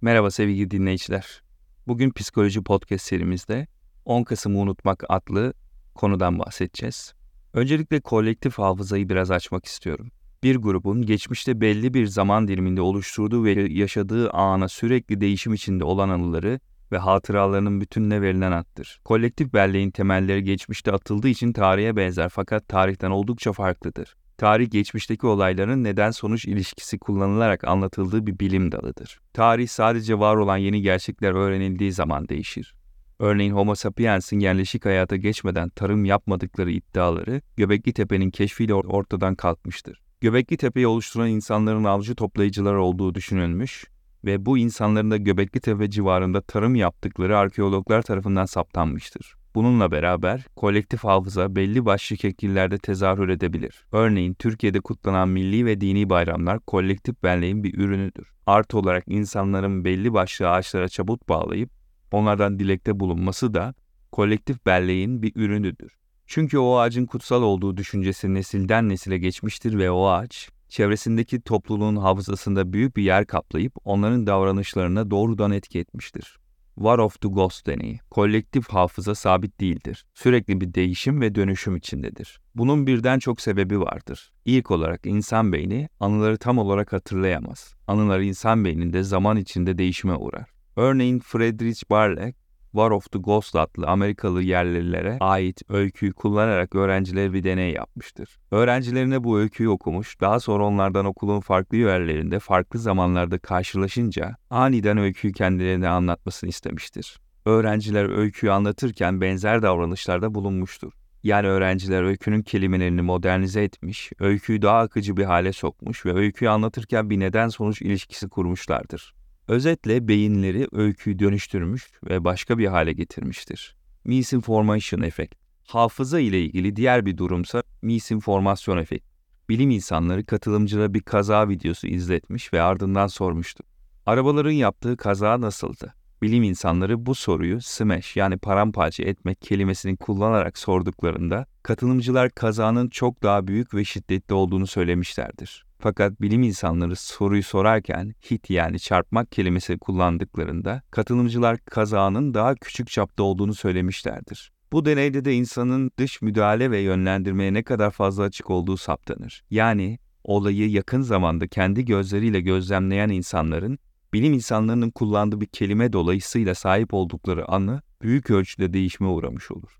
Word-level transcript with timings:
Merhaba 0.00 0.30
sevgili 0.30 0.70
dinleyiciler. 0.70 1.42
Bugün 1.86 2.10
Psikoloji 2.10 2.62
Podcast 2.62 3.06
serimizde 3.06 3.66
10 4.04 4.22
Kasım'ı 4.22 4.58
unutmak 4.58 5.04
adlı 5.08 5.54
konudan 5.94 6.38
bahsedeceğiz. 6.38 7.14
Öncelikle 7.52 8.00
kolektif 8.00 8.58
hafızayı 8.58 9.08
biraz 9.08 9.30
açmak 9.30 9.64
istiyorum. 9.64 10.10
Bir 10.42 10.56
grubun 10.56 11.02
geçmişte 11.02 11.60
belli 11.60 11.94
bir 11.94 12.06
zaman 12.06 12.48
diliminde 12.48 12.80
oluşturduğu 12.80 13.44
ve 13.44 13.50
yaşadığı 13.72 14.30
ana 14.30 14.68
sürekli 14.68 15.20
değişim 15.20 15.54
içinde 15.54 15.84
olan 15.84 16.08
anıları 16.08 16.60
ve 16.92 16.98
hatıralarının 16.98 17.80
bütününe 17.80 18.22
verilen 18.22 18.52
addır. 18.52 19.00
Kolektif 19.04 19.52
belleğin 19.52 19.90
temelleri 19.90 20.44
geçmişte 20.44 20.92
atıldığı 20.92 21.28
için 21.28 21.52
tarihe 21.52 21.96
benzer 21.96 22.28
fakat 22.28 22.68
tarihten 22.68 23.10
oldukça 23.10 23.52
farklıdır. 23.52 24.16
Tarih 24.38 24.70
geçmişteki 24.70 25.26
olayların 25.26 25.84
neden 25.84 26.10
sonuç 26.10 26.44
ilişkisi 26.44 26.98
kullanılarak 26.98 27.64
anlatıldığı 27.64 28.26
bir 28.26 28.38
bilim 28.38 28.72
dalıdır. 28.72 29.20
Tarih 29.32 29.68
sadece 29.68 30.18
var 30.18 30.36
olan 30.36 30.56
yeni 30.56 30.82
gerçekler 30.82 31.32
öğrenildiği 31.32 31.92
zaman 31.92 32.28
değişir. 32.28 32.74
Örneğin 33.18 33.52
Homo 33.52 33.74
sapiens'in 33.74 34.38
yerleşik 34.38 34.84
hayata 34.84 35.16
geçmeden 35.16 35.68
tarım 35.68 36.04
yapmadıkları 36.04 36.70
iddiaları 36.70 37.40
Göbekli 37.56 37.92
Tepe'nin 37.92 38.30
keşfiyle 38.30 38.74
ortadan 38.74 39.34
kalkmıştır. 39.34 40.02
Göbekli 40.20 40.56
Tepe'yi 40.56 40.86
oluşturan 40.86 41.28
insanların 41.28 41.84
avcı 41.84 42.14
toplayıcılar 42.14 42.74
olduğu 42.74 43.14
düşünülmüş 43.14 43.84
ve 44.24 44.46
bu 44.46 44.58
insanların 44.58 45.10
da 45.10 45.16
Göbekli 45.16 45.60
Tepe 45.60 45.90
civarında 45.90 46.40
tarım 46.40 46.74
yaptıkları 46.74 47.38
arkeologlar 47.38 48.02
tarafından 48.02 48.46
saptanmıştır. 48.46 49.34
Bununla 49.54 49.90
beraber 49.90 50.44
kolektif 50.56 51.04
hafıza 51.04 51.56
belli 51.56 51.84
başlı 51.84 52.16
şekillerde 52.16 52.78
tezahür 52.78 53.28
edebilir. 53.28 53.86
Örneğin 53.92 54.34
Türkiye'de 54.34 54.80
kutlanan 54.80 55.28
milli 55.28 55.66
ve 55.66 55.80
dini 55.80 56.10
bayramlar 56.10 56.60
kolektif 56.60 57.22
benliğin 57.22 57.64
bir 57.64 57.78
ürünüdür. 57.78 58.32
Artı 58.46 58.78
olarak 58.78 59.04
insanların 59.06 59.84
belli 59.84 60.12
başlı 60.12 60.50
ağaçlara 60.50 60.88
çabuk 60.88 61.28
bağlayıp 61.28 61.70
onlardan 62.12 62.58
dilekte 62.58 63.00
bulunması 63.00 63.54
da 63.54 63.74
kolektif 64.12 64.66
belleğin 64.66 65.22
bir 65.22 65.32
ürünüdür. 65.36 65.96
Çünkü 66.26 66.58
o 66.58 66.76
ağacın 66.76 67.06
kutsal 67.06 67.42
olduğu 67.42 67.76
düşüncesi 67.76 68.34
nesilden 68.34 68.88
nesile 68.88 69.18
geçmiştir 69.18 69.78
ve 69.78 69.90
o 69.90 70.06
ağaç 70.06 70.48
çevresindeki 70.68 71.40
topluluğun 71.40 71.96
hafızasında 71.96 72.72
büyük 72.72 72.96
bir 72.96 73.02
yer 73.02 73.26
kaplayıp 73.26 73.72
onların 73.84 74.26
davranışlarına 74.26 75.10
doğrudan 75.10 75.52
etki 75.52 75.78
etmiştir. 75.78 76.38
War 76.74 76.98
of 76.98 77.20
the 77.20 77.28
Ghost 77.28 77.66
deneyi, 77.66 78.00
kolektif 78.10 78.68
hafıza 78.68 79.14
sabit 79.14 79.60
değildir. 79.60 80.06
Sürekli 80.14 80.60
bir 80.60 80.74
değişim 80.74 81.20
ve 81.20 81.34
dönüşüm 81.34 81.76
içindedir. 81.76 82.40
Bunun 82.54 82.86
birden 82.86 83.18
çok 83.18 83.40
sebebi 83.40 83.80
vardır. 83.80 84.32
İlk 84.44 84.70
olarak 84.70 85.06
insan 85.06 85.52
beyni 85.52 85.88
anıları 86.00 86.38
tam 86.38 86.58
olarak 86.58 86.92
hatırlayamaz. 86.92 87.74
Anılar 87.86 88.20
insan 88.20 88.64
beyninde 88.64 89.02
zaman 89.02 89.36
içinde 89.36 89.78
değişime 89.78 90.14
uğrar. 90.14 90.50
Örneğin 90.76 91.18
Friedrich 91.18 91.90
Barley, 91.90 92.34
War 92.74 92.90
of 92.90 93.12
the 93.12 93.18
Ghost 93.18 93.56
adlı 93.56 93.86
Amerikalı 93.86 94.42
yerlilere 94.42 95.16
ait 95.20 95.62
öyküyü 95.68 96.12
kullanarak 96.12 96.74
öğrencilere 96.74 97.32
bir 97.32 97.44
deney 97.44 97.72
yapmıştır. 97.72 98.38
Öğrencilerine 98.50 99.24
bu 99.24 99.38
öyküyü 99.38 99.68
okumuş, 99.68 100.20
daha 100.20 100.40
sonra 100.40 100.64
onlardan 100.64 101.06
okulun 101.06 101.40
farklı 101.40 101.76
yerlerinde 101.76 102.38
farklı 102.38 102.78
zamanlarda 102.78 103.38
karşılaşınca 103.38 104.36
aniden 104.50 104.98
öyküyü 104.98 105.32
kendilerine 105.32 105.88
anlatmasını 105.88 106.50
istemiştir. 106.50 107.20
Öğrenciler 107.46 108.18
öyküyü 108.18 108.52
anlatırken 108.52 109.20
benzer 109.20 109.62
davranışlarda 109.62 110.34
bulunmuştur. 110.34 110.92
Yani 111.22 111.46
öğrenciler 111.46 112.02
öykünün 112.02 112.42
kelimelerini 112.42 113.02
modernize 113.02 113.62
etmiş, 113.62 114.12
öyküyü 114.20 114.62
daha 114.62 114.78
akıcı 114.78 115.16
bir 115.16 115.24
hale 115.24 115.52
sokmuş 115.52 116.06
ve 116.06 116.14
öyküyü 116.14 116.50
anlatırken 116.50 117.10
bir 117.10 117.20
neden-sonuç 117.20 117.82
ilişkisi 117.82 118.28
kurmuşlardır. 118.28 119.14
Özetle 119.48 120.08
beyinleri 120.08 120.68
öyküyü 120.72 121.18
dönüştürmüş 121.18 121.90
ve 122.04 122.24
başka 122.24 122.58
bir 122.58 122.66
hale 122.66 122.92
getirmiştir. 122.92 123.76
Misinformation 124.04 125.02
efekt. 125.02 125.34
Hafıza 125.66 126.20
ile 126.20 126.40
ilgili 126.40 126.76
diğer 126.76 127.06
bir 127.06 127.16
durumsa 127.16 127.62
misinformasyon 127.82 128.78
efekt. 128.78 129.06
Bilim 129.48 129.70
insanları 129.70 130.26
katılımcılara 130.26 130.94
bir 130.94 131.00
kaza 131.00 131.48
videosu 131.48 131.86
izletmiş 131.86 132.52
ve 132.52 132.62
ardından 132.62 133.06
sormuştu. 133.06 133.64
Arabaların 134.06 134.50
yaptığı 134.50 134.96
kaza 134.96 135.40
nasıldı? 135.40 135.94
Bilim 136.22 136.42
insanları 136.42 137.06
bu 137.06 137.14
soruyu 137.14 137.60
smash 137.60 138.16
yani 138.16 138.38
paramparça 138.38 139.02
etmek 139.02 139.40
kelimesini 139.40 139.96
kullanarak 139.96 140.58
sorduklarında 140.58 141.46
katılımcılar 141.62 142.30
kazanın 142.30 142.88
çok 142.88 143.22
daha 143.22 143.46
büyük 143.46 143.74
ve 143.74 143.84
şiddetli 143.84 144.34
olduğunu 144.34 144.66
söylemişlerdir. 144.66 145.64
Fakat 145.84 146.20
bilim 146.20 146.42
insanları 146.42 146.96
soruyu 146.96 147.42
sorarken 147.42 148.14
hit 148.30 148.50
yani 148.50 148.80
çarpmak 148.80 149.32
kelimesi 149.32 149.78
kullandıklarında 149.78 150.82
katılımcılar 150.90 151.58
kazanın 151.58 152.34
daha 152.34 152.54
küçük 152.54 152.90
çapta 152.90 153.22
olduğunu 153.22 153.54
söylemişlerdir. 153.54 154.52
Bu 154.72 154.84
deneyde 154.84 155.24
de 155.24 155.34
insanın 155.34 155.90
dış 155.98 156.22
müdahale 156.22 156.70
ve 156.70 156.78
yönlendirmeye 156.78 157.54
ne 157.54 157.62
kadar 157.62 157.90
fazla 157.90 158.22
açık 158.22 158.50
olduğu 158.50 158.76
saptanır. 158.76 159.44
Yani 159.50 159.98
olayı 160.22 160.70
yakın 160.70 161.02
zamanda 161.02 161.46
kendi 161.46 161.84
gözleriyle 161.84 162.40
gözlemleyen 162.40 163.08
insanların 163.08 163.78
bilim 164.12 164.32
insanlarının 164.32 164.90
kullandığı 164.90 165.40
bir 165.40 165.46
kelime 165.46 165.92
dolayısıyla 165.92 166.54
sahip 166.54 166.94
oldukları 166.94 167.50
anı 167.50 167.82
büyük 168.02 168.30
ölçüde 168.30 168.72
değişime 168.72 169.08
uğramış 169.08 169.50
olur. 169.50 169.78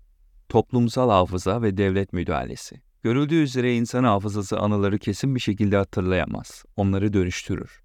Toplumsal 0.49 1.09
hafıza 1.09 1.61
ve 1.61 1.77
devlet 1.77 2.13
müdahalesi 2.13 2.84
Görüldüğü 3.05 3.41
üzere 3.41 3.75
insan 3.75 4.03
hafızası 4.03 4.59
anıları 4.59 4.99
kesin 4.99 5.35
bir 5.35 5.39
şekilde 5.39 5.77
hatırlayamaz, 5.77 6.63
onları 6.77 7.13
dönüştürür. 7.13 7.81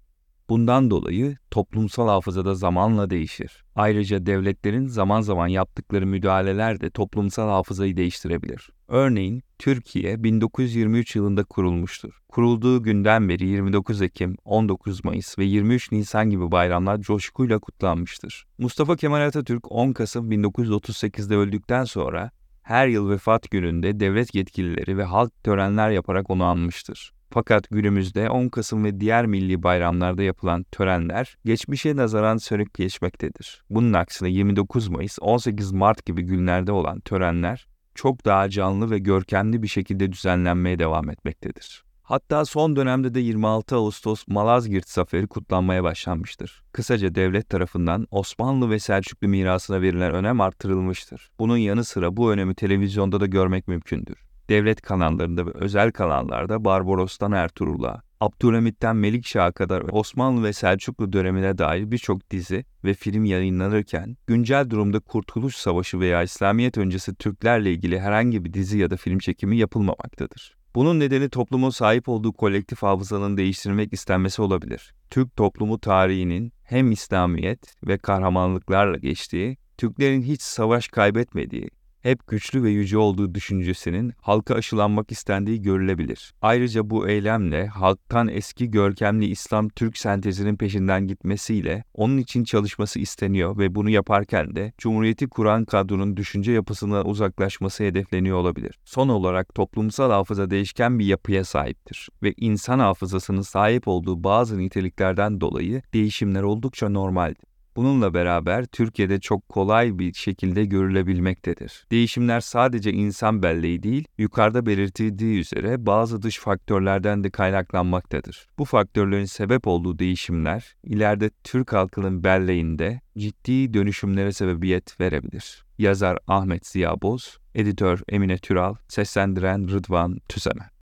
Bundan 0.49 0.91
dolayı 0.91 1.37
toplumsal 1.51 2.07
hafızada 2.07 2.55
zamanla 2.55 3.09
değişir. 3.09 3.63
Ayrıca 3.75 4.25
devletlerin 4.25 4.87
zaman 4.87 5.21
zaman 5.21 5.47
yaptıkları 5.47 6.05
müdahaleler 6.05 6.81
de 6.81 6.89
toplumsal 6.89 7.47
hafızayı 7.47 7.97
değiştirebilir. 7.97 8.69
Örneğin 8.87 9.43
Türkiye 9.59 10.23
1923 10.23 11.15
yılında 11.15 11.43
kurulmuştur. 11.43 12.21
Kurulduğu 12.29 12.83
günden 12.83 13.29
beri 13.29 13.45
29 13.45 14.01
Ekim, 14.01 14.35
19 14.45 15.05
Mayıs 15.05 15.39
ve 15.39 15.43
23 15.43 15.91
Nisan 15.91 16.29
gibi 16.29 16.51
bayramlar 16.51 17.01
coşkuyla 17.01 17.59
kutlanmıştır. 17.59 18.45
Mustafa 18.57 18.95
Kemal 18.95 19.21
Atatürk 19.27 19.71
10 19.71 19.93
Kasım 19.93 20.31
1938'de 20.31 21.35
öldükten 21.35 21.83
sonra 21.83 22.31
her 22.71 22.87
yıl 22.87 23.09
vefat 23.09 23.51
gününde 23.51 23.99
devlet 23.99 24.35
yetkilileri 24.35 24.97
ve 24.97 25.03
halk 25.03 25.43
törenler 25.43 25.89
yaparak 25.89 26.29
onu 26.29 26.43
anmıştır. 26.43 27.13
Fakat 27.29 27.69
günümüzde 27.69 28.29
10 28.29 28.49
Kasım 28.49 28.83
ve 28.83 28.99
diğer 28.99 29.25
milli 29.25 29.63
bayramlarda 29.63 30.23
yapılan 30.23 30.63
törenler 30.63 31.37
geçmişe 31.45 31.95
nazaran 31.95 32.37
sönük 32.37 32.73
geçmektedir. 32.73 33.63
Bunun 33.69 33.93
aksine 33.93 34.29
29 34.29 34.87
Mayıs, 34.87 35.17
18 35.21 35.71
Mart 35.71 36.05
gibi 36.05 36.21
günlerde 36.21 36.71
olan 36.71 36.99
törenler 36.99 37.67
çok 37.95 38.25
daha 38.25 38.49
canlı 38.49 38.91
ve 38.91 38.99
görkemli 38.99 39.63
bir 39.63 39.67
şekilde 39.67 40.11
düzenlenmeye 40.11 40.79
devam 40.79 41.09
etmektedir. 41.09 41.83
Hatta 42.11 42.45
son 42.45 42.75
dönemde 42.75 43.13
de 43.13 43.19
26 43.19 43.75
Ağustos 43.75 44.27
Malazgirt 44.27 44.89
Zaferi 44.89 45.27
kutlanmaya 45.27 45.83
başlanmıştır. 45.83 46.63
Kısaca 46.71 47.15
devlet 47.15 47.49
tarafından 47.49 48.07
Osmanlı 48.11 48.69
ve 48.69 48.79
Selçuklu 48.79 49.27
mirasına 49.27 49.81
verilen 49.81 50.13
önem 50.13 50.41
artırılmıştır. 50.41 51.31
Bunun 51.39 51.57
yanı 51.57 51.83
sıra 51.83 52.17
bu 52.17 52.31
önemi 52.31 52.55
televizyonda 52.55 53.19
da 53.19 53.25
görmek 53.25 53.67
mümkündür. 53.67 54.15
Devlet 54.49 54.81
kanallarında 54.81 55.45
ve 55.45 55.51
özel 55.53 55.91
kanallarda 55.91 56.65
Barbaros'tan 56.65 57.31
Ertuğrul'a, 57.31 58.01
Abdülhamit'ten 58.19 58.95
Melikşah'a 58.95 59.51
kadar 59.51 59.83
Osmanlı 59.91 60.43
ve 60.43 60.53
Selçuklu 60.53 61.13
dönemine 61.13 61.57
dair 61.57 61.91
birçok 61.91 62.31
dizi 62.31 62.65
ve 62.83 62.93
film 62.93 63.25
yayınlanırken, 63.25 64.17
güncel 64.27 64.69
durumda 64.69 64.99
Kurtuluş 64.99 65.55
Savaşı 65.55 65.99
veya 65.99 66.23
İslamiyet 66.23 66.77
öncesi 66.77 67.15
Türklerle 67.15 67.71
ilgili 67.71 67.99
herhangi 67.99 68.45
bir 68.45 68.53
dizi 68.53 68.77
ya 68.77 68.89
da 68.89 68.97
film 68.97 69.19
çekimi 69.19 69.57
yapılmamaktadır. 69.57 70.60
Bunun 70.75 70.99
nedeni 70.99 71.29
toplumun 71.29 71.69
sahip 71.69 72.09
olduğu 72.09 72.33
kolektif 72.33 72.83
hafızanın 72.83 73.37
değiştirilmek 73.37 73.93
istenmesi 73.93 74.41
olabilir. 74.41 74.93
Türk 75.09 75.35
toplumu 75.35 75.79
tarihinin 75.79 76.53
hem 76.63 76.91
İslamiyet 76.91 77.75
ve 77.87 77.97
kahramanlıklarla 77.97 78.97
geçtiği, 78.97 79.57
Türklerin 79.77 80.21
hiç 80.21 80.41
savaş 80.41 80.87
kaybetmediği, 80.87 81.69
hep 82.01 82.27
güçlü 82.27 82.63
ve 82.63 82.69
yüce 82.69 82.97
olduğu 82.97 83.35
düşüncesinin 83.35 84.13
halka 84.21 84.55
aşılanmak 84.55 85.11
istendiği 85.11 85.61
görülebilir. 85.61 86.33
Ayrıca 86.41 86.89
bu 86.89 87.09
eylemle 87.09 87.67
halktan 87.67 88.27
eski 88.27 88.71
görkemli 88.71 89.25
İslam 89.25 89.69
Türk 89.69 89.97
sentezinin 89.97 90.55
peşinden 90.55 91.07
gitmesiyle 91.07 91.83
onun 91.93 92.17
için 92.17 92.43
çalışması 92.43 92.99
isteniyor 92.99 93.57
ve 93.57 93.75
bunu 93.75 93.89
yaparken 93.89 94.55
de 94.55 94.73
Cumhuriyeti 94.77 95.27
kuran 95.27 95.65
kadronun 95.65 96.17
düşünce 96.17 96.51
yapısına 96.51 97.03
uzaklaşması 97.03 97.83
hedefleniyor 97.83 98.37
olabilir. 98.37 98.79
Son 98.85 99.09
olarak 99.09 99.55
toplumsal 99.55 100.11
hafıza 100.11 100.49
değişken 100.49 100.99
bir 100.99 101.05
yapıya 101.05 101.45
sahiptir 101.45 102.09
ve 102.23 102.33
insan 102.37 102.79
hafızasının 102.79 103.41
sahip 103.41 103.87
olduğu 103.87 104.23
bazı 104.23 104.57
niteliklerden 104.57 105.41
dolayı 105.41 105.81
değişimler 105.93 106.43
oldukça 106.43 106.89
normaldir. 106.89 107.50
Bununla 107.75 108.13
beraber 108.13 108.65
Türkiye'de 108.65 109.19
çok 109.19 109.49
kolay 109.49 109.99
bir 109.99 110.13
şekilde 110.13 110.65
görülebilmektedir. 110.65 111.85
Değişimler 111.91 112.39
sadece 112.39 112.91
insan 112.91 113.43
belleği 113.43 113.83
değil, 113.83 114.05
yukarıda 114.17 114.65
belirtildiği 114.65 115.39
üzere 115.39 115.85
bazı 115.85 116.21
dış 116.21 116.39
faktörlerden 116.39 117.23
de 117.23 117.29
kaynaklanmaktadır. 117.29 118.47
Bu 118.57 118.65
faktörlerin 118.65 119.25
sebep 119.25 119.67
olduğu 119.67 119.99
değişimler 119.99 120.75
ileride 120.83 121.29
Türk 121.43 121.73
halkının 121.73 122.23
belleğinde 122.23 123.01
ciddi 123.17 123.73
dönüşümlere 123.73 124.31
sebebiyet 124.31 124.99
verebilir. 124.99 125.63
Yazar 125.77 126.17
Ahmet 126.27 126.67
Ziya 126.67 127.01
Boz, 127.01 127.37
editör 127.55 128.01
Emine 128.09 128.37
Türal, 128.37 128.75
seslendiren 128.87 129.67
Rıdvan 129.71 130.19
Tüsemen. 130.29 130.71